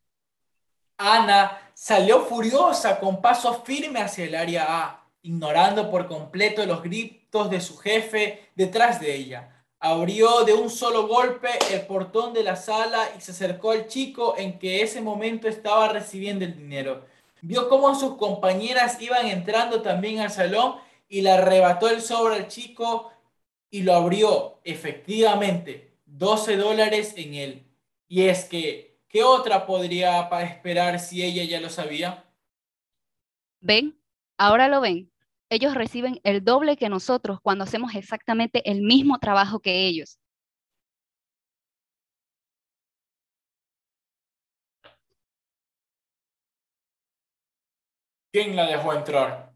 Ana 0.96 1.60
salió 1.74 2.24
furiosa 2.24 2.98
con 2.98 3.20
paso 3.20 3.62
firme 3.62 4.00
hacia 4.00 4.24
el 4.24 4.36
área 4.36 4.64
A, 4.68 5.04
ignorando 5.20 5.90
por 5.90 6.08
completo 6.08 6.64
los 6.64 6.82
gritos 6.82 7.50
de 7.50 7.60
su 7.60 7.76
jefe 7.76 8.48
detrás 8.54 9.02
de 9.02 9.14
ella. 9.14 9.66
Abrió 9.80 10.46
de 10.46 10.54
un 10.54 10.70
solo 10.70 11.06
golpe 11.08 11.50
el 11.70 11.82
portón 11.82 12.32
de 12.32 12.42
la 12.42 12.56
sala 12.56 13.10
y 13.18 13.20
se 13.20 13.32
acercó 13.32 13.72
al 13.72 13.86
chico 13.86 14.34
en 14.38 14.58
que 14.58 14.80
ese 14.80 15.02
momento 15.02 15.46
estaba 15.46 15.88
recibiendo 15.88 16.46
el 16.46 16.56
dinero. 16.56 17.04
Vio 17.42 17.68
cómo 17.68 17.94
sus 17.94 18.16
compañeras 18.16 19.00
iban 19.00 19.26
entrando 19.26 19.82
también 19.82 20.20
al 20.20 20.30
salón 20.30 20.76
y 21.08 21.22
le 21.22 21.30
arrebató 21.30 21.88
el 21.88 22.02
sobre 22.02 22.36
al 22.36 22.48
chico 22.48 23.10
y 23.70 23.82
lo 23.82 23.94
abrió. 23.94 24.60
Efectivamente, 24.64 25.92
12 26.06 26.56
dólares 26.56 27.14
en 27.16 27.34
él. 27.34 27.66
Y 28.08 28.22
es 28.22 28.44
que, 28.44 28.98
¿qué 29.08 29.22
otra 29.22 29.66
podría 29.66 30.28
esperar 30.42 30.98
si 31.00 31.22
ella 31.22 31.44
ya 31.44 31.60
lo 31.60 31.70
sabía? 31.70 32.24
¿Ven? 33.60 33.98
Ahora 34.36 34.68
lo 34.68 34.80
ven. 34.80 35.10
Ellos 35.50 35.74
reciben 35.74 36.20
el 36.24 36.44
doble 36.44 36.76
que 36.76 36.88
nosotros 36.88 37.40
cuando 37.40 37.64
hacemos 37.64 37.94
exactamente 37.94 38.70
el 38.70 38.82
mismo 38.82 39.18
trabajo 39.18 39.60
que 39.60 39.86
ellos. 39.86 40.18
¿Quién 48.38 48.54
la 48.54 48.66
dejó 48.66 48.94
entrar? 48.94 49.52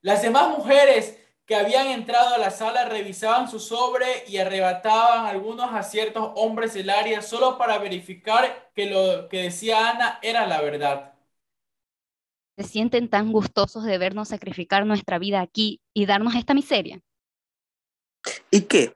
Las 0.00 0.22
demás 0.22 0.56
mujeres 0.56 1.18
que 1.46 1.56
habían 1.56 1.88
entrado 1.88 2.32
a 2.32 2.38
la 2.38 2.52
sala 2.52 2.88
revisaban 2.88 3.50
su 3.50 3.58
sobre 3.58 4.06
y 4.28 4.36
arrebataban 4.36 5.26
algunos 5.26 5.72
a 5.72 5.82
ciertos 5.82 6.30
hombres 6.36 6.74
del 6.74 6.90
área 6.90 7.22
solo 7.22 7.58
para 7.58 7.76
verificar 7.78 8.70
que 8.72 8.86
lo 8.86 9.28
que 9.28 9.42
decía 9.42 9.90
Ana 9.90 10.20
era 10.22 10.46
la 10.46 10.60
verdad. 10.60 11.14
Se 12.56 12.62
sienten 12.62 13.10
tan 13.10 13.32
gustosos 13.32 13.82
de 13.82 13.98
vernos 13.98 14.28
sacrificar 14.28 14.86
nuestra 14.86 15.18
vida 15.18 15.40
aquí 15.40 15.80
y 15.92 16.06
darnos 16.06 16.36
esta 16.36 16.54
miseria. 16.54 17.00
¿Y 18.48 18.60
qué? 18.60 18.94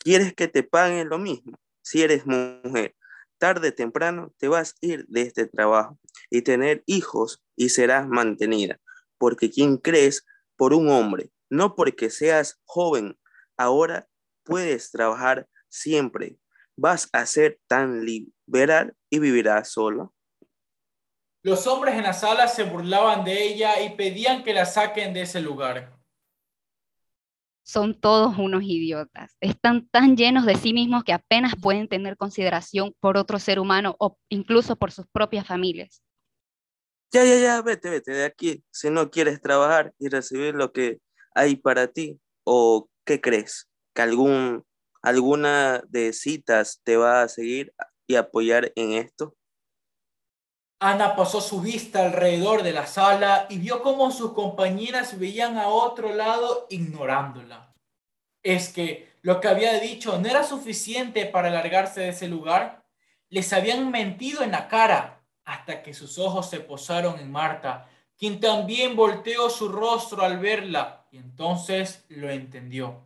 ¿Quieres 0.00 0.34
que 0.34 0.48
te 0.48 0.64
paguen 0.64 1.08
lo 1.08 1.18
mismo? 1.18 1.56
Si 1.82 2.02
eres 2.02 2.26
mujer, 2.26 2.96
tarde 3.40 3.70
o 3.70 3.74
temprano 3.74 4.32
te 4.38 4.46
vas 4.46 4.74
a 4.74 4.86
ir 4.86 5.06
de 5.08 5.22
este 5.22 5.46
trabajo 5.46 5.98
y 6.30 6.42
tener 6.42 6.84
hijos 6.86 7.42
y 7.56 7.70
serás 7.70 8.06
mantenida. 8.06 8.78
Porque 9.18 9.50
quien 9.50 9.78
crees 9.78 10.24
por 10.56 10.74
un 10.74 10.88
hombre, 10.90 11.30
no 11.48 11.74
porque 11.74 12.10
seas 12.10 12.60
joven, 12.64 13.18
ahora 13.56 14.08
puedes 14.44 14.90
trabajar 14.90 15.48
siempre. 15.68 16.38
Vas 16.76 17.08
a 17.12 17.26
ser 17.26 17.58
tan 17.66 18.04
liberal 18.04 18.94
y 19.10 19.18
vivirás 19.18 19.72
solo. 19.72 20.14
Los 21.42 21.66
hombres 21.66 21.94
en 21.94 22.02
la 22.02 22.12
sala 22.12 22.46
se 22.48 22.64
burlaban 22.64 23.24
de 23.24 23.42
ella 23.42 23.80
y 23.80 23.96
pedían 23.96 24.44
que 24.44 24.52
la 24.52 24.66
saquen 24.66 25.14
de 25.14 25.22
ese 25.22 25.40
lugar. 25.40 25.99
Son 27.70 27.94
todos 27.94 28.36
unos 28.36 28.64
idiotas. 28.64 29.36
Están 29.40 29.88
tan 29.90 30.16
llenos 30.16 30.44
de 30.44 30.56
sí 30.56 30.72
mismos 30.72 31.04
que 31.04 31.12
apenas 31.12 31.54
pueden 31.54 31.86
tener 31.86 32.16
consideración 32.16 32.96
por 32.98 33.16
otro 33.16 33.38
ser 33.38 33.60
humano 33.60 33.94
o 34.00 34.18
incluso 34.28 34.74
por 34.74 34.90
sus 34.90 35.06
propias 35.06 35.46
familias. 35.46 36.02
Ya, 37.12 37.24
ya, 37.24 37.38
ya, 37.38 37.62
vete, 37.62 37.88
vete 37.88 38.10
de 38.10 38.24
aquí. 38.24 38.64
Si 38.72 38.90
no 38.90 39.08
quieres 39.08 39.40
trabajar 39.40 39.94
y 40.00 40.08
recibir 40.08 40.56
lo 40.56 40.72
que 40.72 40.98
hay 41.32 41.54
para 41.54 41.86
ti, 41.86 42.20
¿o 42.42 42.90
qué 43.04 43.20
crees? 43.20 43.68
¿Que 43.94 44.02
algún, 44.02 44.64
alguna 45.00 45.80
de 45.88 46.12
citas 46.12 46.80
te 46.82 46.96
va 46.96 47.22
a 47.22 47.28
seguir 47.28 47.72
y 48.08 48.16
apoyar 48.16 48.72
en 48.74 48.94
esto? 48.94 49.36
Ana 50.82 51.14
pasó 51.14 51.42
su 51.42 51.60
vista 51.60 52.06
alrededor 52.06 52.62
de 52.62 52.72
la 52.72 52.86
sala 52.86 53.46
y 53.50 53.58
vio 53.58 53.82
cómo 53.82 54.10
sus 54.10 54.32
compañeras 54.32 55.18
veían 55.18 55.58
a 55.58 55.68
otro 55.68 56.14
lado 56.14 56.66
ignorándola. 56.70 57.74
Es 58.42 58.70
que 58.70 59.12
lo 59.20 59.42
que 59.42 59.48
había 59.48 59.78
dicho 59.78 60.18
no 60.18 60.26
era 60.26 60.42
suficiente 60.42 61.26
para 61.26 61.50
largarse 61.50 62.00
de 62.00 62.08
ese 62.08 62.28
lugar. 62.28 62.82
Les 63.28 63.52
habían 63.52 63.90
mentido 63.90 64.42
en 64.42 64.52
la 64.52 64.68
cara 64.68 65.22
hasta 65.44 65.82
que 65.82 65.92
sus 65.92 66.18
ojos 66.18 66.48
se 66.48 66.60
posaron 66.60 67.20
en 67.20 67.30
Marta, 67.30 67.86
quien 68.16 68.40
también 68.40 68.96
volteó 68.96 69.50
su 69.50 69.68
rostro 69.68 70.22
al 70.22 70.38
verla 70.38 71.06
y 71.10 71.18
entonces 71.18 72.06
lo 72.08 72.30
entendió. 72.30 73.02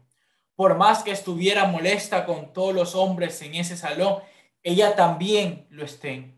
Por 0.54 0.76
más 0.76 1.02
que 1.02 1.10
estuviera 1.10 1.66
molesta 1.66 2.24
con 2.24 2.52
todos 2.52 2.72
los 2.72 2.94
hombres 2.94 3.42
en 3.42 3.56
ese 3.56 3.76
salón, 3.76 4.22
ella 4.62 4.94
también 4.94 5.66
lo 5.70 5.84
estén. 5.84 6.33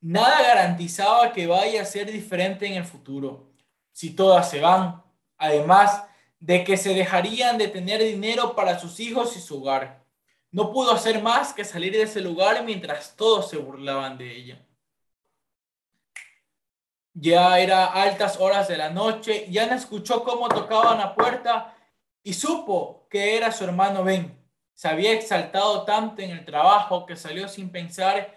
Nada 0.00 0.42
garantizaba 0.42 1.32
que 1.32 1.46
vaya 1.46 1.82
a 1.82 1.84
ser 1.84 2.10
diferente 2.10 2.66
en 2.66 2.74
el 2.74 2.84
futuro. 2.84 3.50
Si 3.92 4.10
todas 4.10 4.48
se 4.48 4.60
van, 4.60 5.02
además 5.36 6.04
de 6.38 6.64
que 6.64 6.76
se 6.78 6.94
dejarían 6.94 7.58
de 7.58 7.68
tener 7.68 8.02
dinero 8.02 8.56
para 8.56 8.78
sus 8.78 8.98
hijos 8.98 9.36
y 9.36 9.40
su 9.40 9.60
hogar. 9.60 10.02
No 10.50 10.72
pudo 10.72 10.92
hacer 10.92 11.22
más 11.22 11.52
que 11.52 11.64
salir 11.64 11.92
de 11.92 12.02
ese 12.02 12.20
lugar 12.20 12.64
mientras 12.64 13.14
todos 13.14 13.50
se 13.50 13.58
burlaban 13.58 14.16
de 14.16 14.34
ella. 14.34 14.66
Ya 17.12 17.58
era 17.58 17.86
altas 17.86 18.38
horas 18.40 18.68
de 18.68 18.78
la 18.78 18.88
noche 18.88 19.44
y 19.48 19.58
Ana 19.58 19.76
escuchó 19.76 20.24
cómo 20.24 20.48
tocaban 20.48 20.98
la 20.98 21.14
puerta 21.14 21.76
y 22.22 22.32
supo 22.32 23.06
que 23.10 23.36
era 23.36 23.52
su 23.52 23.64
hermano 23.64 24.02
Ben. 24.02 24.38
Se 24.72 24.88
había 24.88 25.12
exaltado 25.12 25.84
tanto 25.84 26.22
en 26.22 26.30
el 26.30 26.44
trabajo 26.44 27.04
que 27.04 27.16
salió 27.16 27.48
sin 27.48 27.70
pensar 27.70 28.34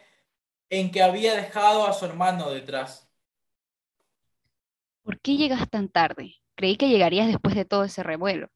en 0.80 0.90
que 0.90 1.04
había 1.04 1.36
dejado 1.36 1.86
a 1.86 1.94
su 1.94 2.04
hermano 2.06 2.50
detrás. 2.50 3.08
¿Por 5.04 5.20
qué 5.20 5.38
llegas 5.38 5.70
tan 5.70 5.88
tarde? 5.88 6.38
Creí 6.56 6.78
que 6.78 6.90
llegarías 6.90 7.28
después 7.28 7.54
de 7.54 7.64
todo 7.64 7.84
ese 7.84 8.02
revuelo. 8.02 8.50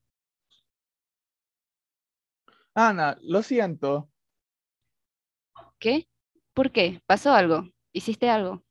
Ana, 2.73 3.19
lo 3.21 3.43
siento. 3.43 4.09
¿Qué? 5.77 6.07
¿Por 6.55 6.71
qué? 6.71 7.01
¿Pasó 7.05 7.33
algo? 7.33 7.69
¿Hiciste 7.93 8.31
algo? 8.31 8.63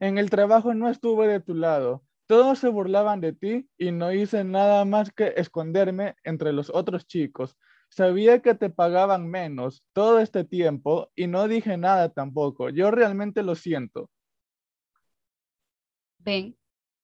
En 0.00 0.18
el 0.18 0.28
trabajo 0.28 0.74
no 0.74 0.88
estuve 0.88 1.28
de 1.28 1.38
tu 1.38 1.54
lado. 1.54 2.02
Todos 2.26 2.58
se 2.58 2.68
burlaban 2.68 3.20
de 3.20 3.34
ti 3.34 3.68
y 3.78 3.92
no 3.92 4.12
hice 4.12 4.42
nada 4.42 4.84
más 4.84 5.12
que 5.12 5.32
esconderme 5.36 6.16
entre 6.24 6.52
los 6.52 6.70
otros 6.70 7.06
chicos. 7.06 7.56
Sabía 7.90 8.40
que 8.42 8.54
te 8.54 8.70
pagaban 8.70 9.28
menos 9.28 9.82
todo 9.92 10.20
este 10.20 10.44
tiempo 10.44 11.10
y 11.16 11.26
no 11.26 11.48
dije 11.48 11.76
nada 11.76 12.10
tampoco. 12.10 12.70
Yo 12.70 12.90
realmente 12.90 13.42
lo 13.42 13.54
siento. 13.54 14.10
Ven, 16.18 16.56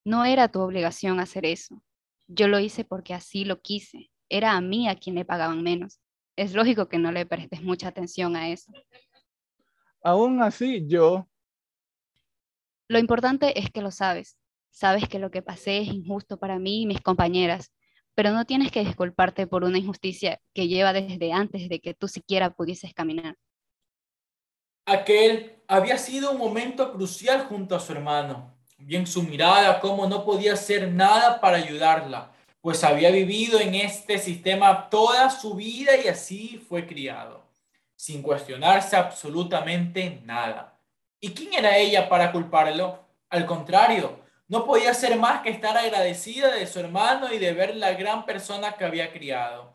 no 0.04 0.24
era 0.24 0.48
tu 0.48 0.60
obligación 0.60 1.20
hacer 1.20 1.46
eso. 1.46 1.82
Yo 2.26 2.48
lo 2.48 2.58
hice 2.58 2.84
porque 2.84 3.14
así 3.14 3.44
lo 3.44 3.60
quise. 3.60 4.10
Era 4.28 4.52
a 4.52 4.60
mí 4.60 4.88
a 4.88 4.96
quien 4.96 5.16
le 5.16 5.24
pagaban 5.24 5.62
menos. 5.62 6.00
Es 6.36 6.54
lógico 6.54 6.88
que 6.88 6.98
no 6.98 7.12
le 7.12 7.26
prestes 7.26 7.62
mucha 7.62 7.88
atención 7.88 8.36
a 8.36 8.48
eso. 8.48 8.72
Aún 10.02 10.42
así, 10.42 10.86
yo, 10.86 11.28
Lo 12.88 12.98
importante 12.98 13.58
es 13.58 13.70
que 13.70 13.80
lo 13.80 13.90
sabes. 13.90 14.36
Sabes 14.70 15.08
que 15.08 15.18
lo 15.18 15.30
que 15.30 15.40
pasé 15.40 15.78
es 15.78 15.88
injusto 15.88 16.36
para 16.36 16.58
mí 16.58 16.82
y 16.82 16.86
mis 16.86 17.00
compañeras, 17.00 17.72
pero 18.14 18.30
no 18.32 18.44
tienes 18.46 18.70
que 18.72 18.84
disculparte 18.84 19.46
por 19.46 19.64
una 19.64 19.78
injusticia 19.78 20.40
que 20.54 20.68
lleva 20.68 20.92
desde 20.92 21.32
antes 21.32 21.68
de 21.68 21.80
que 21.80 21.94
tú 21.94 22.08
siquiera 22.08 22.50
pudieses 22.54 22.94
caminar. 22.94 23.36
Aquel 24.86 25.62
había 25.68 25.98
sido 25.98 26.32
un 26.32 26.38
momento 26.38 26.92
crucial 26.92 27.46
junto 27.46 27.74
a 27.76 27.80
su 27.80 27.92
hermano. 27.92 28.54
Bien 28.78 29.06
su 29.06 29.22
mirada, 29.22 29.80
cómo 29.80 30.06
no 30.06 30.24
podía 30.24 30.54
hacer 30.54 30.92
nada 30.92 31.40
para 31.40 31.56
ayudarla, 31.56 32.32
pues 32.60 32.84
había 32.84 33.10
vivido 33.10 33.60
en 33.60 33.74
este 33.74 34.18
sistema 34.18 34.90
toda 34.90 35.30
su 35.30 35.54
vida 35.54 35.92
y 36.04 36.08
así 36.08 36.58
fue 36.68 36.86
criado. 36.86 37.42
sin 37.96 38.22
cuestionarse 38.22 38.96
absolutamente 38.96 40.20
nada. 40.24 40.78
¿Y 41.20 41.30
quién 41.32 41.54
era 41.54 41.78
ella 41.78 42.08
para 42.08 42.32
culparlo? 42.32 43.00
Al 43.30 43.46
contrario, 43.46 44.20
no 44.48 44.64
podía 44.64 44.92
ser 44.94 45.18
más 45.18 45.42
que 45.42 45.50
estar 45.50 45.76
agradecida 45.76 46.54
de 46.54 46.66
su 46.66 46.78
hermano 46.80 47.32
y 47.32 47.38
de 47.38 47.52
ver 47.52 47.76
la 47.76 47.92
gran 47.94 48.24
persona 48.26 48.72
que 48.72 48.84
había 48.84 49.12
criado 49.12 49.74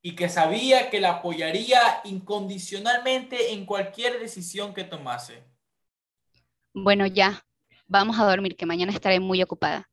y 0.00 0.14
que 0.14 0.28
sabía 0.28 0.88
que 0.90 1.00
la 1.00 1.14
apoyaría 1.14 1.80
incondicionalmente 2.04 3.52
en 3.52 3.66
cualquier 3.66 4.20
decisión 4.20 4.72
que 4.72 4.84
tomase. 4.84 5.42
Bueno, 6.72 7.06
ya, 7.06 7.44
vamos 7.86 8.18
a 8.18 8.24
dormir, 8.24 8.56
que 8.56 8.66
mañana 8.66 8.92
estaré 8.92 9.18
muy 9.20 9.42
ocupada. 9.42 9.88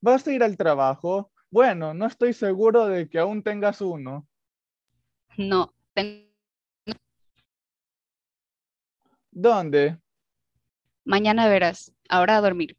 ¿Vas 0.00 0.26
a 0.26 0.32
ir 0.32 0.42
al 0.42 0.56
trabajo? 0.56 1.32
Bueno, 1.50 1.94
no 1.94 2.06
estoy 2.06 2.32
seguro 2.32 2.86
de 2.86 3.08
que 3.08 3.18
aún 3.18 3.42
tengas 3.42 3.80
uno. 3.80 4.28
No, 5.36 5.72
tengo 5.94 6.34
¿Dónde? 9.30 9.98
Mañana 11.04 11.48
verás. 11.48 11.92
Ahora 12.08 12.36
a 12.36 12.40
dormir. 12.40 12.76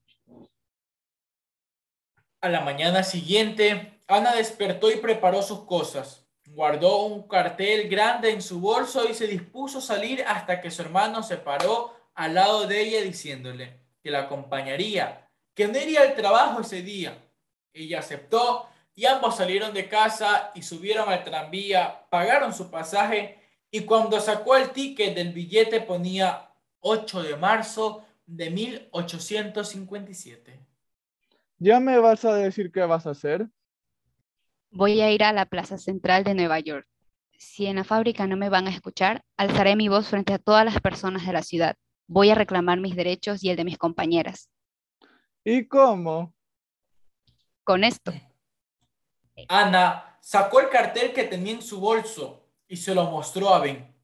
A 2.45 2.49
la 2.49 2.61
mañana 2.61 3.01
siguiente, 3.01 3.97
Ana 4.07 4.35
despertó 4.35 4.91
y 4.91 4.97
preparó 4.97 5.41
sus 5.41 5.61
cosas. 5.61 6.27
Guardó 6.45 7.05
un 7.05 7.27
cartel 7.27 7.89
grande 7.89 8.29
en 8.29 8.39
su 8.39 8.59
bolso 8.59 9.09
y 9.09 9.15
se 9.15 9.25
dispuso 9.25 9.79
a 9.79 9.81
salir 9.81 10.23
hasta 10.27 10.61
que 10.61 10.69
su 10.69 10.83
hermano 10.83 11.23
se 11.23 11.37
paró 11.37 11.95
al 12.13 12.35
lado 12.35 12.67
de 12.67 12.81
ella 12.81 13.01
diciéndole 13.01 13.79
que 13.99 14.11
la 14.11 14.25
acompañaría, 14.25 15.27
que 15.55 15.67
no 15.67 15.75
iría 15.75 16.03
al 16.03 16.13
trabajo 16.13 16.61
ese 16.61 16.83
día. 16.83 17.17
Ella 17.73 17.97
aceptó 17.97 18.69
y 18.93 19.07
ambos 19.07 19.37
salieron 19.37 19.73
de 19.73 19.89
casa 19.89 20.51
y 20.53 20.61
subieron 20.61 21.09
al 21.09 21.23
tranvía, 21.23 22.05
pagaron 22.11 22.53
su 22.53 22.69
pasaje 22.69 23.39
y 23.71 23.85
cuando 23.85 24.21
sacó 24.21 24.55
el 24.55 24.69
ticket 24.69 25.15
del 25.15 25.33
billete 25.33 25.81
ponía 25.81 26.51
8 26.81 27.23
de 27.23 27.37
marzo 27.37 28.05
de 28.27 28.51
1857. 28.51 30.64
¿Ya 31.57 31.79
me 31.79 31.97
vas 31.99 32.25
a 32.25 32.35
decir 32.35 32.71
qué 32.71 32.81
vas 32.81 33.07
a 33.07 33.11
hacer? 33.11 33.47
Voy 34.71 34.99
a 34.99 35.11
ir 35.11 35.23
a 35.23 35.31
la 35.31 35.45
Plaza 35.45 35.77
Central 35.77 36.25
de 36.25 36.33
Nueva 36.33 36.59
York. 36.59 36.85
Si 37.37 37.65
en 37.65 37.77
la 37.77 37.83
fábrica 37.83 38.27
no 38.27 38.35
me 38.35 38.49
van 38.49 38.67
a 38.67 38.71
escuchar, 38.71 39.23
alzaré 39.37 39.75
mi 39.75 39.87
voz 39.87 40.07
frente 40.09 40.33
a 40.33 40.39
todas 40.39 40.65
las 40.65 40.81
personas 40.81 41.25
de 41.25 41.33
la 41.33 41.43
ciudad. 41.43 41.75
Voy 42.07 42.29
a 42.29 42.35
reclamar 42.35 42.79
mis 42.79 42.95
derechos 42.95 43.43
y 43.43 43.49
el 43.49 43.55
de 43.55 43.63
mis 43.63 43.77
compañeras. 43.77 44.49
¿Y 45.43 45.67
cómo? 45.67 46.33
Con 47.63 47.83
esto. 47.83 48.13
Ana 49.47 50.17
sacó 50.21 50.59
el 50.59 50.69
cartel 50.69 51.13
que 51.13 51.23
tenía 51.23 51.53
en 51.53 51.61
su 51.61 51.79
bolso 51.79 52.49
y 52.67 52.77
se 52.77 52.93
lo 52.93 53.09
mostró 53.11 53.53
a 53.53 53.59
Ben. 53.59 53.95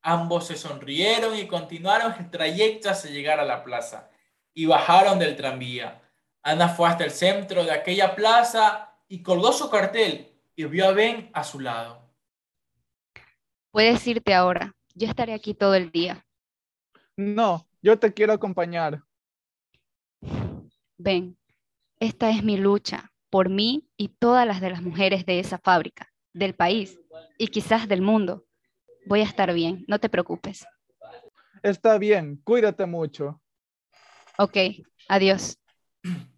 Ambos 0.00 0.46
se 0.46 0.56
sonrieron 0.56 1.36
y 1.36 1.46
continuaron 1.46 2.14
el 2.18 2.30
trayecto 2.30 2.90
hasta 2.90 3.08
llegar 3.08 3.40
a 3.40 3.44
la 3.44 3.62
plaza 3.62 4.10
y 4.54 4.66
bajaron 4.66 5.18
del 5.18 5.36
tranvía. 5.36 6.03
Ana 6.44 6.68
fue 6.68 6.86
hasta 6.90 7.04
el 7.04 7.10
centro 7.10 7.64
de 7.64 7.72
aquella 7.72 8.14
plaza 8.14 8.94
y 9.08 9.22
colgó 9.22 9.50
su 9.50 9.70
cartel 9.70 10.30
y 10.54 10.64
vio 10.66 10.86
a 10.86 10.92
Ben 10.92 11.30
a 11.32 11.42
su 11.42 11.58
lado. 11.58 12.12
Puedes 13.70 14.06
irte 14.06 14.34
ahora. 14.34 14.76
Yo 14.94 15.08
estaré 15.08 15.32
aquí 15.32 15.54
todo 15.54 15.74
el 15.74 15.90
día. 15.90 16.26
No, 17.16 17.66
yo 17.80 17.98
te 17.98 18.12
quiero 18.12 18.34
acompañar. 18.34 19.02
Ven, 20.98 21.38
esta 21.98 22.28
es 22.28 22.44
mi 22.44 22.58
lucha 22.58 23.10
por 23.30 23.48
mí 23.48 23.88
y 23.96 24.08
todas 24.08 24.46
las 24.46 24.60
de 24.60 24.70
las 24.70 24.82
mujeres 24.82 25.24
de 25.24 25.40
esa 25.40 25.58
fábrica, 25.58 26.12
del 26.34 26.54
país 26.54 27.00
y 27.38 27.48
quizás 27.48 27.88
del 27.88 28.02
mundo. 28.02 28.44
Voy 29.06 29.20
a 29.20 29.24
estar 29.24 29.52
bien, 29.54 29.84
no 29.88 29.98
te 29.98 30.10
preocupes. 30.10 30.66
Está 31.62 31.96
bien, 31.96 32.36
cuídate 32.44 32.84
mucho. 32.84 33.40
Ok, 34.36 34.58
adiós. 35.08 35.58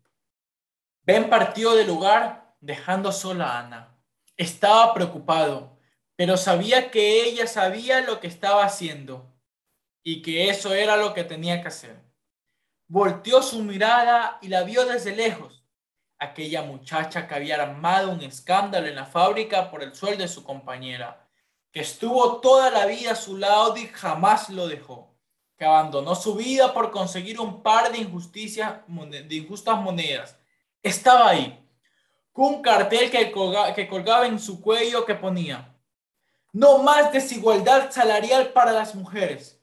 Ben 1.07 1.31
partió 1.31 1.77
del 1.77 1.87
lugar 1.87 2.57
dejando 2.61 3.13
sola 3.13 3.53
a 3.53 3.59
Ana. 3.61 3.97
Estaba 4.37 4.93
preocupado, 4.93 5.79
pero 6.17 6.37
sabía 6.37 6.91
que 6.91 7.23
ella 7.23 7.47
sabía 7.47 8.01
lo 8.01 8.19
que 8.19 8.27
estaba 8.27 8.65
haciendo 8.65 9.33
y 10.03 10.21
que 10.21 10.51
eso 10.51 10.75
era 10.75 10.97
lo 10.97 11.15
que 11.15 11.23
tenía 11.23 11.63
que 11.63 11.69
hacer. 11.69 12.03
Volteó 12.89 13.41
su 13.41 13.63
mirada 13.63 14.39
y 14.43 14.49
la 14.49 14.65
vio 14.65 14.85
desde 14.85 15.15
lejos. 15.15 15.65
Aquella 16.19 16.63
muchacha 16.63 17.29
que 17.29 17.35
había 17.37 17.63
armado 17.63 18.11
un 18.11 18.23
escándalo 18.23 18.89
en 18.89 18.97
la 18.97 19.07
fábrica 19.07 19.71
por 19.71 19.85
el 19.85 19.95
sueldo 19.95 20.23
de 20.23 20.29
su 20.29 20.43
compañera 20.43 21.23
que 21.71 21.83
estuvo 21.83 22.41
toda 22.41 22.71
la 22.71 22.87
vida 22.87 23.13
a 23.13 23.17
su 23.17 23.37
lado 23.37 23.77
y 23.77 23.87
jamás 23.87 24.49
lo 24.49 24.67
dejó, 24.67 25.15
que 25.57 25.67
abandonó 25.67 26.15
su 26.15 26.35
vida 26.35 26.73
por 26.73 26.91
conseguir 26.91 27.39
un 27.39 27.63
par 27.63 27.93
de, 27.93 27.99
injusticias, 27.99 28.81
de 28.89 29.37
injustas 29.37 29.79
monedas. 29.81 30.39
Estaba 30.83 31.31
ahí, 31.31 31.69
con 32.33 32.55
un 32.55 32.63
cartel 32.63 33.11
que, 33.11 33.33
que 33.75 33.89
colgaba 33.89 34.27
en 34.27 34.39
su 34.39 34.61
cuello 34.61 35.05
que 35.05 35.15
ponía, 35.15 35.75
no 36.53 36.79
más 36.83 37.13
desigualdad 37.13 37.91
salarial 37.91 38.53
para 38.53 38.73
las 38.73 38.95
mujeres, 38.95 39.63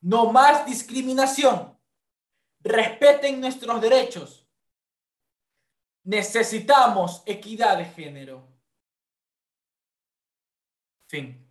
no 0.00 0.32
más 0.32 0.66
discriminación, 0.66 1.78
respeten 2.60 3.40
nuestros 3.40 3.80
derechos. 3.80 4.46
Necesitamos 6.02 7.22
equidad 7.26 7.78
de 7.78 7.84
género. 7.84 8.46
Fin. 11.08 11.45